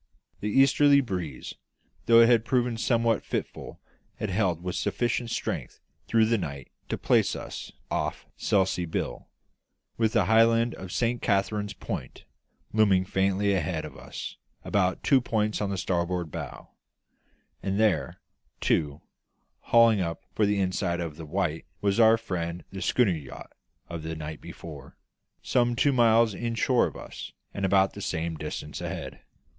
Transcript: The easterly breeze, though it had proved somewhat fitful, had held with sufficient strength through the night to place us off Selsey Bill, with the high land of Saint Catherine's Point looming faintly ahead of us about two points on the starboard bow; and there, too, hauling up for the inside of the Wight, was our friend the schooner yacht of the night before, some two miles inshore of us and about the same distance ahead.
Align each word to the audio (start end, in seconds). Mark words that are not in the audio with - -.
The 0.39 0.49
easterly 0.49 0.99
breeze, 0.99 1.53
though 2.07 2.21
it 2.21 2.27
had 2.27 2.43
proved 2.43 2.79
somewhat 2.79 3.23
fitful, 3.23 3.79
had 4.15 4.31
held 4.31 4.63
with 4.63 4.75
sufficient 4.75 5.29
strength 5.29 5.79
through 6.07 6.25
the 6.25 6.39
night 6.39 6.71
to 6.89 6.97
place 6.97 7.35
us 7.35 7.71
off 7.91 8.25
Selsey 8.35 8.85
Bill, 8.89 9.27
with 9.97 10.13
the 10.13 10.25
high 10.25 10.41
land 10.43 10.73
of 10.73 10.91
Saint 10.91 11.21
Catherine's 11.21 11.73
Point 11.75 12.25
looming 12.73 13.05
faintly 13.05 13.53
ahead 13.53 13.85
of 13.85 13.95
us 13.95 14.37
about 14.65 15.03
two 15.03 15.21
points 15.21 15.61
on 15.61 15.69
the 15.69 15.77
starboard 15.77 16.31
bow; 16.31 16.71
and 17.61 17.79
there, 17.79 18.21
too, 18.59 19.01
hauling 19.65 20.01
up 20.01 20.23
for 20.33 20.47
the 20.47 20.59
inside 20.59 20.99
of 20.99 21.15
the 21.15 21.27
Wight, 21.27 21.67
was 21.79 21.99
our 21.99 22.17
friend 22.17 22.63
the 22.71 22.81
schooner 22.81 23.11
yacht 23.11 23.53
of 23.87 24.01
the 24.01 24.15
night 24.15 24.41
before, 24.41 24.97
some 25.43 25.75
two 25.75 25.93
miles 25.93 26.33
inshore 26.33 26.87
of 26.87 26.95
us 26.95 27.33
and 27.53 27.67
about 27.67 27.93
the 27.93 28.01
same 28.01 28.33
distance 28.35 28.81
ahead. 28.81 29.21